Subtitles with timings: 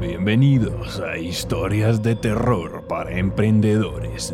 [0.00, 4.32] Bienvenidos a Historias de Terror para Emprendedores.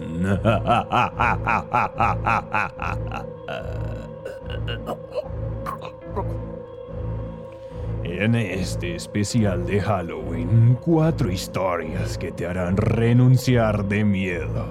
[8.05, 14.67] En este especial de Halloween, cuatro historias que te harán renunciar de miedo.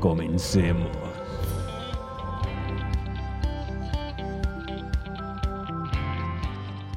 [0.00, 0.99] Comencemos.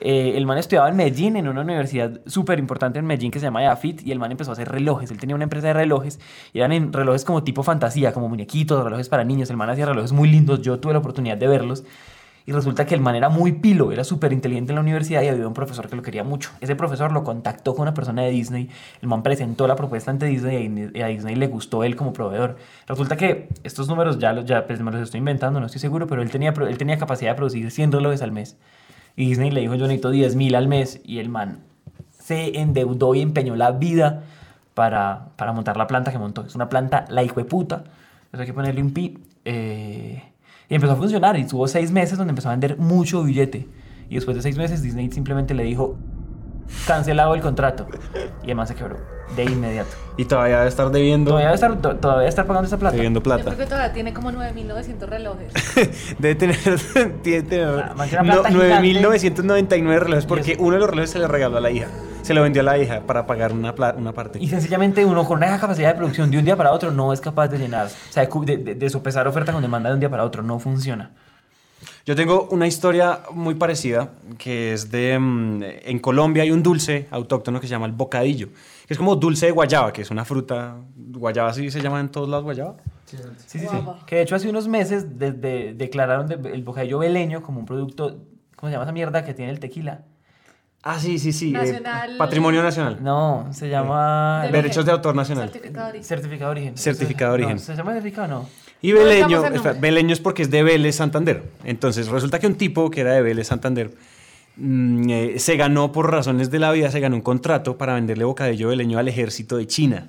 [0.00, 3.46] Eh, el man estudiaba en Medellín, en una universidad súper importante en Medellín que se
[3.46, 5.10] llama Yafit, y el man empezó a hacer relojes.
[5.10, 6.20] Él tenía una empresa de relojes,
[6.52, 9.50] y eran en relojes como tipo fantasía, como muñequitos, relojes para niños.
[9.50, 11.84] El man hacía relojes muy lindos, yo tuve la oportunidad de verlos.
[12.46, 15.28] Y resulta que el man era muy pilo, era súper inteligente en la universidad y
[15.28, 16.50] había un profesor que lo quería mucho.
[16.60, 18.68] Ese profesor lo contactó con una persona de Disney,
[19.00, 22.58] el man presentó la propuesta ante Disney y a Disney le gustó él como proveedor.
[22.86, 26.06] Resulta que estos números ya, los- ya pues, me los estoy inventando, no estoy seguro,
[26.06, 28.58] pero él tenía, él tenía capacidad de producir 100 relojes al mes.
[29.16, 31.00] Y Disney le dijo, yo necesito 10 mil al mes.
[31.04, 31.60] Y el man
[32.10, 34.24] se endeudó y empeñó la vida
[34.74, 36.44] para, para montar la planta que montó.
[36.44, 37.84] Es una planta la hijo de puta.
[38.32, 39.18] Eso hay que ponerle un pi.
[39.44, 40.22] Eh,
[40.68, 41.38] y empezó a funcionar.
[41.38, 43.68] Y tuvo seis meses donde empezó a vender mucho billete.
[44.08, 45.96] Y después de seis meses Disney simplemente le dijo,
[46.86, 47.86] cancelado el contrato.
[48.44, 48.96] Y el man se quebró
[49.36, 49.90] de inmediato.
[50.16, 52.94] Y todavía debe estar debiendo, Todavía debe estar, to- todavía debe estar pagando esa plata.
[52.96, 53.44] debiendo Yo plata.
[53.44, 55.52] creo que todavía tiene como 9.900 relojes.
[56.18, 56.56] Debe tener,
[57.22, 59.00] tiene que tener Ah, man, que una no- plata gigante.
[59.00, 60.58] 9.999 relojes porque Dios.
[60.60, 61.88] uno de los relojes se le regaló a la hija.
[62.22, 64.38] Se lo vendió a la hija para pagar una, pla- una parte.
[64.38, 67.20] Y sencillamente uno con una capacidad de producción de un día para otro no es
[67.20, 67.86] capaz de llenar.
[67.86, 70.24] O sea, de, cu- de, de- de sopesar oferta con demanda de un día para
[70.24, 71.10] otro no funciona.
[72.06, 75.18] Yo tengo una historia muy parecida que es de...
[75.18, 78.48] mm, en Colombia hay un dulce autóctono que se llama el bocadillo.
[78.86, 80.76] Que es como dulce de guayaba, que es una fruta...
[80.96, 82.76] Guayaba sí se llama en todos lados guayaba.
[83.06, 83.66] Sí, sí, sí.
[84.06, 87.66] Que de hecho hace unos meses de- de- declararon de- el bocadillo beleño como un
[87.66, 88.18] producto,
[88.56, 90.02] ¿cómo se llama esa mierda que tiene el tequila?
[90.82, 91.48] Ah, sí, sí, sí.
[91.50, 92.16] eh, Nacional.
[92.18, 92.98] patrimonio nacional.
[93.00, 94.42] No, se llama...
[94.46, 95.48] De- Derechos de autor nacional.
[95.48, 96.04] Certificado de origen.
[96.04, 96.78] Certificado de origen.
[96.78, 97.58] Certificado de No, origen.
[97.64, 98.48] ¿Se llama certificado o no?
[98.82, 99.72] Y Beleño, espera.
[99.80, 101.42] Beleño es porque es de Vélez Santander.
[101.64, 103.92] Entonces resulta que un tipo que era de Vélez Santander
[104.56, 108.24] mm, eh, se ganó por razones de la vida, se ganó un contrato para venderle
[108.24, 110.08] bocadillo beleño al ejército de China.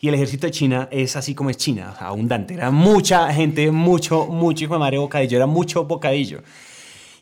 [0.00, 2.54] Y el ejército de China es así como es China, abundante.
[2.54, 6.42] Era mucha gente, mucho, mucho hijo de madre bocadillo, era mucho bocadillo.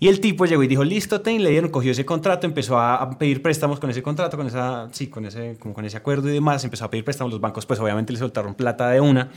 [0.00, 3.16] Y el tipo llegó y dijo, listo, ten, le dieron, cogió ese contrato, empezó a
[3.16, 6.32] pedir préstamos con ese contrato, con esa, sí, con ese, como con ese acuerdo y
[6.32, 9.30] demás, empezó a pedir préstamos, los bancos pues obviamente le soltaron plata de una.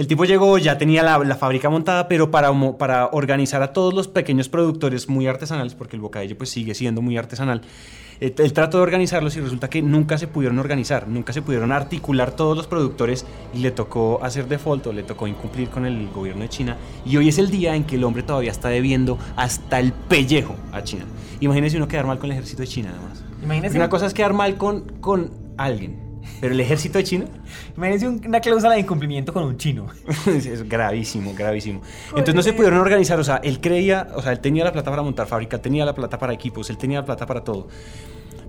[0.00, 2.50] El tipo llegó, ya tenía la, la fábrica montada, pero para,
[3.12, 7.18] organizar a todos los pequeños productores muy artesanales, porque el bocadillo pues sigue siendo muy
[7.18, 7.60] artesanal,
[8.18, 11.70] eh, él trató de organizarlos y resulta que nunca se pudieron organizar, nunca se pudieron
[11.70, 16.08] articular todos los productores y le tocó hacer default o le tocó incumplir con el
[16.08, 16.78] gobierno de China.
[17.04, 20.56] Y hoy es el día en que el hombre todavía está debiendo hasta el pellejo
[20.72, 21.04] a China.
[21.40, 23.22] Imagínense uno quedar mal con el ejército de China, además.
[23.42, 26.09] Imagínese, Una cosa es quedar mal con, con alguien,
[26.40, 27.24] pero el ejército de China
[27.76, 29.86] imagínese un- una cláusula de incumplimiento con un chino.
[30.26, 31.80] es gravísimo, gravísimo.
[32.10, 34.90] Entonces no se pudieron organizar, o sea, él creía, o sea, él tenía la plata
[34.90, 37.68] para montar fábrica, tenía la plata para equipos, él tenía la plata para todo.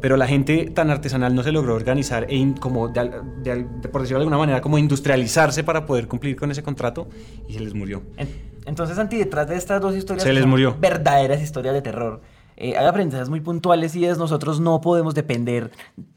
[0.02, 3.12] Pero la gente tan artesanal no se logró organizar e in- como, de
[3.44, 7.08] de de- por decirlo de alguna manera, como industrializarse para poder cumplir con ese contrato
[7.48, 8.02] y se les murió.
[8.18, 8.28] En-
[8.66, 10.76] Entonces, Santi, detrás de estas dos historias Se les murió.
[10.80, 12.22] verdaderas historias de terror,
[12.58, 16.08] eh, hay aprendizajes muy puntuales y es nosotros no podemos depender en-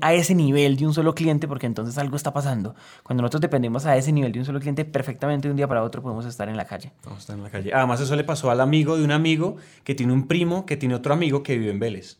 [0.00, 2.74] a ese nivel de un solo cliente porque entonces algo está pasando.
[3.02, 5.82] Cuando nosotros dependemos a ese nivel de un solo cliente, perfectamente de un día para
[5.82, 6.92] otro podemos estar en la calle.
[7.04, 7.72] Vamos a estar en la calle.
[7.72, 10.94] Además, eso le pasó al amigo de un amigo que tiene un primo que tiene
[10.94, 12.18] otro amigo que vive en Vélez.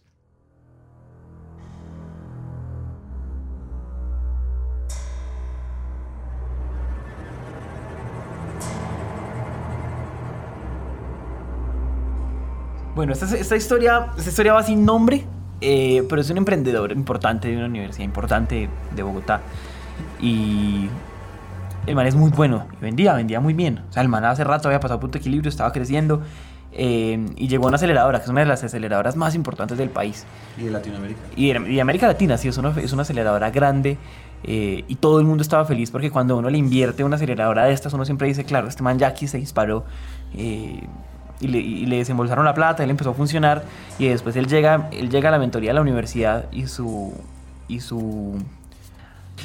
[12.95, 15.25] Bueno, esta, esta historia, esta historia va sin nombre,
[15.61, 19.41] eh, pero es un emprendedor importante de una universidad importante de Bogotá.
[20.21, 20.89] Y
[21.87, 23.83] el man es muy bueno y vendía, vendía muy bien.
[23.89, 26.23] O sea, el man hace rato había pasado punto de equilibrio, estaba creciendo
[26.73, 29.91] eh, y llegó a una aceleradora, que es una de las aceleradoras más importantes del
[29.91, 30.25] país.
[30.59, 31.21] Y de Latinoamérica.
[31.37, 33.99] Y, de- y de América Latina, sí, es una, es una aceleradora grande
[34.45, 37.73] eh, y todo el mundo estaba feliz porque cuando uno le invierte una aceleradora de
[37.73, 39.85] estas, uno siempre dice, claro, este man ya aquí se disparó.
[40.35, 40.81] eh,
[41.41, 43.65] y le, y le desembolsaron la plata, él empezó a funcionar
[43.99, 47.13] y después él llega, él llega a la mentoría de la universidad y su...
[47.69, 48.43] Y su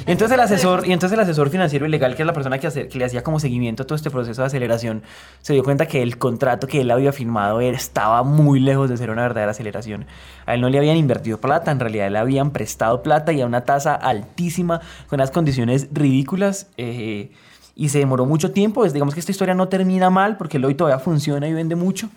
[0.06, 2.58] y entonces el asesor, y entonces el asesor financiero y legal, que es la persona
[2.58, 5.02] que, hace- que le hacía como seguimiento a todo este proceso de aceleración,
[5.40, 9.08] se dio cuenta que el contrato que él había firmado estaba muy lejos de ser
[9.10, 10.04] una verdadera aceleración.
[10.44, 13.46] A él no le habían invertido plata, en realidad le habían prestado plata y a
[13.46, 16.66] una tasa altísima, con unas condiciones ridículas.
[16.76, 17.30] eh,
[17.76, 18.84] y se demoró mucho tiempo.
[18.84, 22.08] Es, digamos que esta historia no termina mal porque hoy todavía funciona y vende mucho.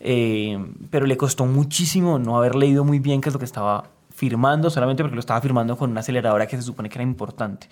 [0.00, 0.58] eh,
[0.90, 4.68] pero le costó muchísimo no haber leído muy bien qué es lo que estaba firmando,
[4.68, 7.68] solamente porque lo estaba firmando con una aceleradora que se supone que era importante.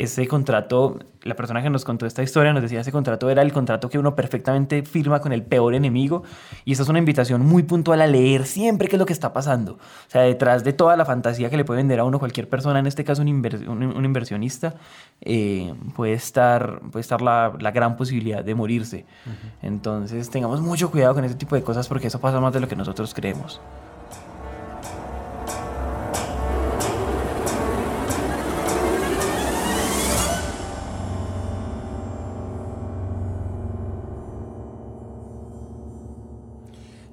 [0.00, 3.52] Ese contrato, la persona que nos contó esta historia nos decía, ese contrato era el
[3.52, 6.22] contrato que uno perfectamente firma con el peor enemigo.
[6.64, 9.32] Y esa es una invitación muy puntual a leer siempre qué es lo que está
[9.32, 9.72] pasando.
[9.72, 9.78] O
[10.10, 12.86] sea, detrás de toda la fantasía que le puede vender a uno cualquier persona, en
[12.86, 14.76] este caso un, inver- un- un inversionista,
[15.20, 19.04] eh, puede estar, puede estar la, la gran posibilidad de morirse.
[19.62, 22.68] Entonces, tengamos mucho cuidado con ese tipo de cosas porque eso pasa más de lo
[22.68, 23.60] que nosotros creemos.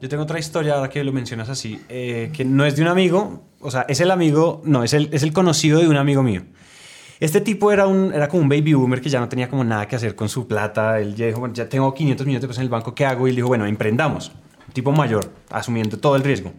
[0.01, 2.89] Yo tengo otra historia, ahora que lo mencionas así, eh, que no es de un
[2.89, 6.21] amigo, o sea, es el amigo, no, es el, es el conocido de un amigo
[6.21, 6.43] mío.
[7.21, 9.87] Este tipo era, un, era como un baby boomer que ya no tenía como nada
[9.87, 10.99] que hacer con su plata.
[10.99, 13.25] Él ya dijo, bueno, ya tengo 500 millones de pesos en el banco, ¿qué hago?
[13.25, 14.33] Y él dijo, bueno, emprendamos.
[14.67, 16.51] Un tipo mayor, asumiendo todo el riesgo.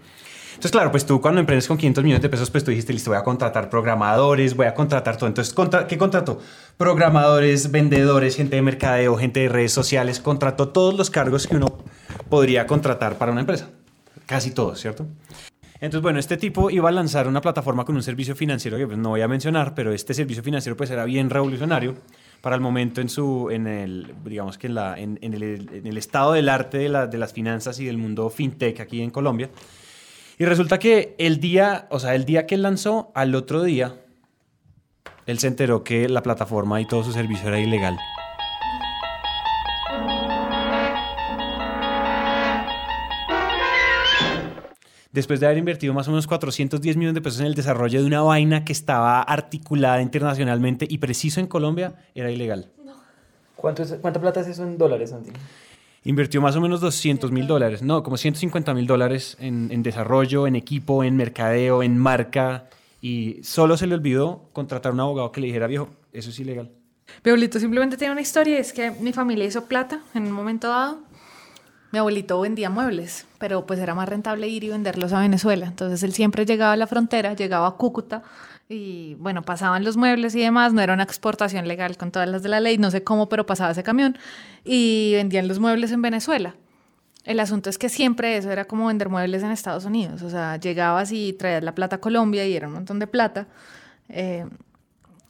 [0.48, 3.10] Entonces, claro, pues tú cuando emprendes con 500 millones de pesos, pues tú dijiste, listo,
[3.10, 5.26] voy a contratar programadores, voy a contratar todo.
[5.26, 5.54] Entonces,
[5.86, 6.40] ¿qué contrató?
[6.78, 11.66] Programadores, vendedores, gente de mercadeo, gente de redes sociales, contrató todos los cargos que uno
[12.28, 13.69] podría contratar para una empresa.
[14.26, 15.06] Casi todos, ¿cierto?
[15.78, 18.99] Entonces, bueno, este tipo iba a lanzar una plataforma con un servicio financiero que pues,
[18.99, 21.96] no voy a mencionar, pero este servicio financiero pues era bien revolucionario
[22.40, 25.99] para el momento en su, en el, digamos que en, la, en, el, en el
[25.99, 29.50] estado del arte de, la- de las finanzas y del mundo fintech aquí en Colombia.
[30.38, 33.96] Y resulta que el día, o sea, el día que él lanzó, al otro día,
[35.26, 37.99] él se enteró que la plataforma y todo su servicio era ilegal.
[45.12, 48.06] Después de haber invertido más o menos 410 millones de pesos en el desarrollo de
[48.06, 52.70] una vaina que estaba articulada internacionalmente y preciso en Colombia, era ilegal.
[53.55, 55.31] ¿Cuánto es- ¿Cuánta plata es eso en dólares, Santi?
[56.05, 60.47] Invirtió más o menos 200 mil dólares, no, como 150 mil dólares en, en desarrollo,
[60.47, 62.69] en equipo, en mercadeo, en marca.
[63.00, 66.38] Y solo se le olvidó contratar a un abogado que le dijera, viejo, eso es
[66.38, 66.70] ilegal.
[67.25, 70.69] Mi abuelito simplemente tiene una historia, es que mi familia hizo plata en un momento
[70.69, 70.99] dado.
[71.96, 75.64] Mi abuelito vendía muebles, pero pues era más rentable ir y venderlos a Venezuela.
[75.64, 78.22] Entonces él siempre llegaba a la frontera, llegaba a Cúcuta
[78.69, 80.75] y bueno, pasaban los muebles y demás.
[80.75, 83.46] No era una exportación legal con todas las de la ley, no sé cómo, pero
[83.46, 84.19] pasaba ese camión
[84.62, 86.54] y vendían los muebles en Venezuela.
[87.25, 90.20] El asunto es que siempre eso era como vender muebles en Estados Unidos.
[90.20, 93.46] O sea, llegabas y traías la plata a Colombia y era un montón de plata.
[94.10, 94.44] Eh,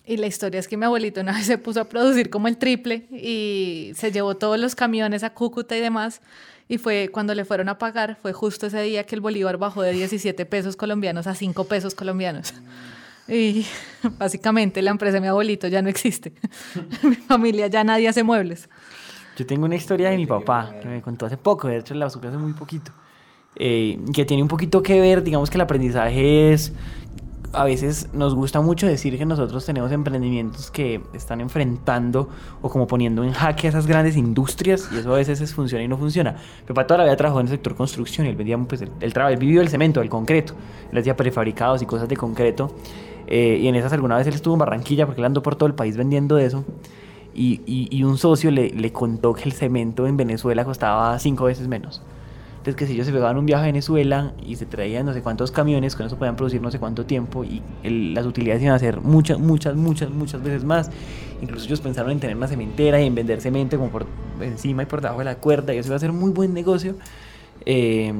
[0.06, 2.56] y la historia es que mi abuelito una vez se puso a producir como el
[2.56, 6.22] triple y se llevó todos los camiones a Cúcuta y demás.
[6.68, 9.82] Y fue cuando le fueron a pagar, fue justo ese día que el bolívar bajó
[9.82, 12.54] de 17 pesos colombianos a 5 pesos colombianos.
[13.28, 13.66] Y
[14.18, 16.32] básicamente la empresa de mi abuelito ya no existe.
[17.02, 18.68] mi familia ya nadie hace muebles.
[19.36, 22.08] Yo tengo una historia de mi papá que me contó hace poco, de hecho la
[22.08, 22.92] supe hace muy poquito,
[23.56, 26.72] eh, que tiene un poquito que ver, digamos que el aprendizaje es,
[27.52, 32.28] a veces nos gusta mucho decir que nosotros tenemos emprendimientos que están enfrentando
[32.62, 35.82] o como poniendo en jaque a esas grandes industrias y eso a veces es, funciona
[35.84, 36.32] y no funciona.
[36.62, 38.90] Mi papá toda la vida trabajó en el sector construcción y él vendía, pues, el,
[39.00, 40.54] el, él vivió el cemento, el concreto,
[40.92, 42.74] él hacía prefabricados y cosas de concreto
[43.26, 45.66] eh, y en esas alguna vez él estuvo en Barranquilla porque él andó por todo
[45.66, 46.64] el país vendiendo eso.
[47.34, 51.44] Y, y- y un socio le, le contó que el cemento en Venezuela costaba cinco
[51.44, 52.00] veces menos.
[52.66, 55.22] Entonces que si ellos se pegaban un viaje a Venezuela y se traían no sé
[55.22, 58.74] cuántos camiones, con eso podían producir no sé cuánto tiempo y el- las utilidades iban
[58.74, 60.90] a ser muchas, muchas, muchas, muchas veces más.
[61.40, 64.06] Incluso ellos pensaron en tener una cementera y en vender cemento como por
[64.40, 66.96] encima y por debajo de la cuerda y eso iba a ser muy buen negocio.
[67.66, 68.12] Eh,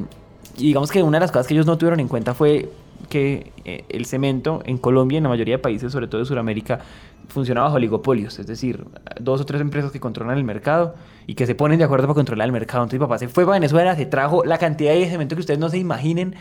[0.57, 2.71] y digamos que una de las cosas que ellos no tuvieron en cuenta fue
[3.09, 6.25] que eh, el cemento en Colombia y en la mayoría de países, sobre todo de
[6.25, 6.79] Sudamérica,
[7.29, 8.85] funciona bajo oligopolios, es decir,
[9.21, 10.95] dos o tres empresas que controlan el mercado
[11.27, 12.85] y que se ponen de acuerdo para controlar el mercado.
[12.85, 15.69] Entonces papá se fue para Venezuela, se trajo la cantidad de cemento que ustedes no
[15.69, 16.35] se imaginen,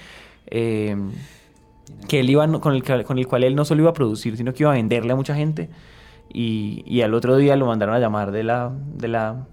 [0.48, 0.96] eh,
[2.08, 4.54] que él iba, con, el, con el cual él no solo iba a producir, sino
[4.54, 5.70] que iba a venderle a mucha gente.
[6.32, 9.46] Y, y al otro día lo mandaron a llamar de la, de la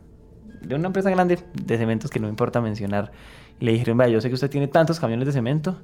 [0.60, 3.12] de una empresa grande de cementos que no importa mencionar.
[3.60, 5.78] Y le dijeron, vea, yo sé que usted tiene tantos camiones de cemento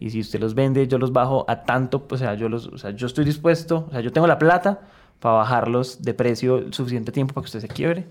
[0.00, 2.78] y si usted los vende, yo los bajo a tanto, o sea, yo, los, o
[2.78, 4.80] sea, yo estoy dispuesto, o sea, yo tengo la plata
[5.20, 8.06] para bajarlos de precio suficiente tiempo para que usted se quiebre.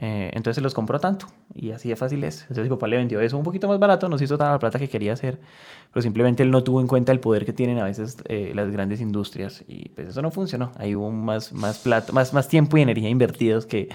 [0.00, 2.42] Eh, entonces se los compró tanto y así de fácil es.
[2.42, 4.78] Entonces mi papá le vendió eso un poquito más barato, nos hizo toda la plata
[4.78, 5.40] que quería hacer,
[5.92, 8.70] pero simplemente él no tuvo en cuenta el poder que tienen a veces eh, las
[8.70, 10.70] grandes industrias y pues eso no funcionó.
[10.76, 13.88] Ahí hubo más, más, plata, más, más tiempo y energía invertidos que,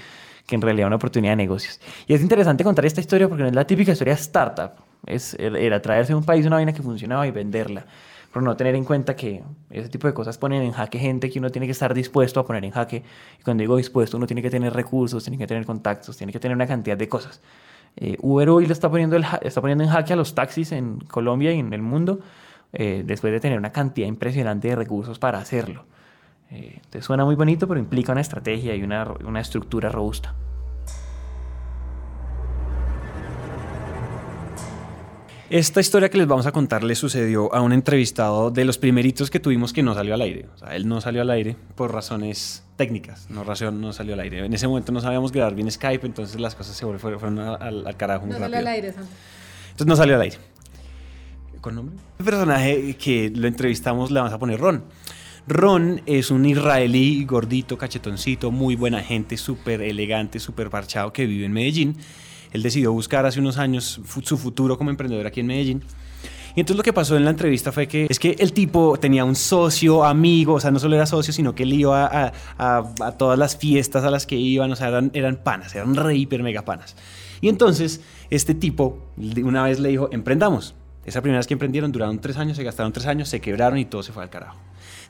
[0.45, 1.79] que en realidad una oportunidad de negocios.
[2.05, 4.73] Y es interesante contar esta historia porque no es la típica historia startup,
[5.05, 7.85] es, era traerse a un país una vaina que funcionaba y venderla
[8.33, 11.37] pero no tener en cuenta que ese tipo de cosas ponen en jaque gente que
[11.37, 13.03] uno tiene que estar dispuesto a poner en jaque.
[13.39, 16.39] Y cuando digo dispuesto, uno tiene que tener recursos, tiene que tener contactos, tiene que
[16.39, 17.41] tener una cantidad de cosas.
[17.95, 21.53] Eh, Uber hoy le está poniendo, está poniendo en jaque a los taxis en Colombia
[21.53, 22.21] y en el mundo
[22.73, 25.85] eh, después de tener una cantidad impresionante de recursos para hacerlo.
[26.49, 30.33] Eh, entonces suena muy bonito, pero implica una estrategia y una, una estructura robusta.
[35.53, 39.29] Esta historia que les vamos a contar le sucedió a un entrevistado de los primeritos
[39.29, 40.47] que tuvimos que no salió al aire.
[40.55, 44.21] O sea, él no salió al aire por razones técnicas, no, razón, no salió al
[44.21, 44.43] aire.
[44.43, 47.97] En ese momento no sabíamos grabar bien Skype, entonces las cosas se fueron, al, al,
[47.97, 49.07] carajo no salió al aire, Santo.
[49.65, 50.37] Entonces no salió al aire.
[51.61, 51.97] ¿Con nombre?
[52.17, 54.83] El personaje que lo entrevistamos le vamos a poner Ron.
[55.45, 61.45] Ron es un israelí gordito, cachetoncito, muy buena gente, súper elegante, súper parchado que vive
[61.45, 61.97] en Medellín
[62.53, 65.83] él decidió buscar hace unos años su futuro como emprendedor aquí en Medellín.
[66.55, 69.25] Y entonces lo que pasó en la entrevista fue que es que el tipo tenía
[69.25, 73.39] un socio, amigo, o sea, no solo era socio, sino que él iba a, todas
[73.39, 76.63] las fiestas a las que iban, o sea, eran, eran panas, eran re hiper mega
[76.63, 76.95] panas.
[77.41, 80.75] Y entonces este tipo una vez le dijo, emprendamos.
[81.05, 83.85] Esa primera vez que emprendieron duraron tres años, se gastaron tres años, se quebraron y
[83.85, 84.57] todo se fue al carajo.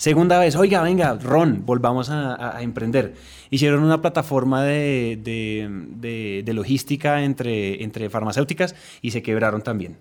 [0.04, 3.14] Segunda vez, oiga, venga, Ron, volvamos a, emprender.
[3.50, 10.00] Hicieron una plataforma de, de, logística entre, entre farmacéuticas y se quebraron también.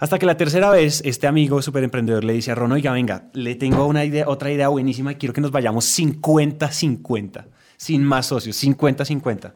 [0.00, 3.30] Hasta que la tercera vez, este amigo súper emprendedor le dice a Ron, oiga, venga,
[3.34, 7.44] le tengo una idea, otra idea buenísima quiero que nos vayamos 50-50,
[7.76, 9.52] sin más socios, 50-50.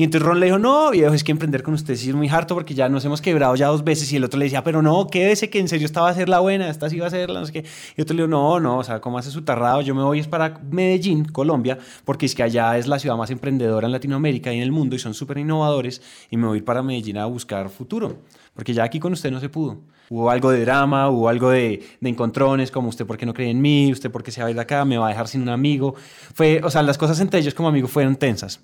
[0.00, 2.26] Y entonces Ron le dijo, no, viejo, es que emprender con usted sí es muy
[2.26, 4.10] harto porque ya nos hemos quebrado ya dos veces.
[4.14, 6.30] Y el otro le decía, pero no, quédese que en serio esta va a ser
[6.30, 7.64] la buena, esta sí va a ser la no sé qué.
[7.98, 9.82] Y otro le dijo, no, no, o sea, ¿cómo hace su tarrado?
[9.82, 11.76] Yo me voy es para Medellín, Colombia,
[12.06, 14.96] porque es que allá es la ciudad más emprendedora en Latinoamérica y en el mundo
[14.96, 16.00] y son súper innovadores.
[16.30, 18.22] Y me voy para Medellín a buscar futuro,
[18.54, 19.80] porque ya aquí con usted no se pudo.
[20.08, 23.50] Hubo algo de drama, hubo algo de, de encontrones, como usted por qué no cree
[23.50, 25.28] en mí, usted por qué se va a ir de acá, me va a dejar
[25.28, 25.94] sin un amigo.
[26.32, 28.60] Fue, o sea, las cosas entre ellos como amigos fueron tensas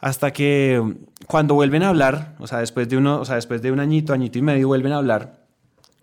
[0.00, 0.82] hasta que
[1.26, 4.12] cuando vuelven a hablar, o sea, después de, uno, o sea, después de un añito,
[4.12, 5.46] añito y medio, vuelven a hablar.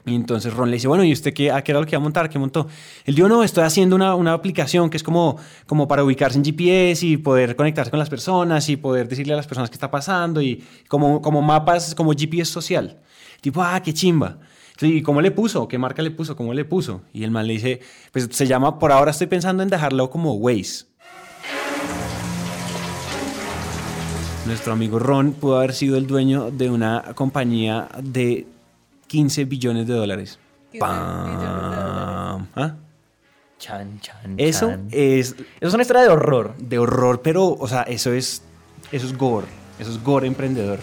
[0.05, 1.99] Y entonces Ron le dice, bueno, ¿y usted qué, a qué era lo que iba
[1.99, 2.29] a montar?
[2.29, 2.67] ¿Qué montó?
[3.05, 6.43] Él dijo, no, estoy haciendo una, una, aplicación que es como, como para ubicarse en
[6.43, 9.89] GPS y poder conectarse con las personas y poder decirle a las personas qué está
[9.89, 12.99] pasando y como, como mapas, como GPS social.
[13.39, 14.39] Tipo, ah, qué chimba.
[14.81, 15.67] ¿Y cómo le puso?
[15.69, 16.35] ¿Qué marca le puso?
[16.35, 17.03] ¿Cómo le puso?
[17.13, 17.79] Y el man le dice,
[18.11, 20.85] pues se llama, por ahora estoy pensando en dejarlo como Waze.
[24.45, 28.45] Nuestro amigo Ron pudo haber sido el dueño de una compañía de
[29.07, 30.37] 15 billones de dólares.
[30.79, 32.47] ¡Pam!
[32.55, 32.75] ¿Ah?
[33.57, 34.87] Chan, chan, eso chan.
[34.91, 36.55] es Eso es una historia de horror.
[36.57, 38.41] de horror, pero, o sea, eso es,
[38.91, 39.47] eso es gore.
[39.79, 40.79] Eso es gore emprendedor.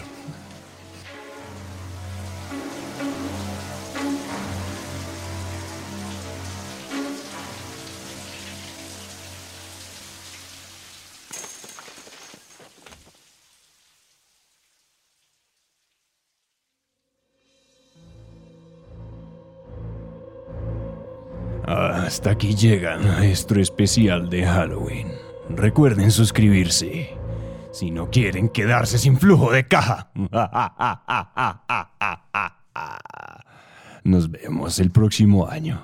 [22.21, 25.07] Hasta aquí llega nuestro especial de Halloween.
[25.49, 27.17] Recuerden suscribirse
[27.71, 30.11] si no quieren quedarse sin flujo de caja.
[34.03, 35.83] Nos vemos el próximo año.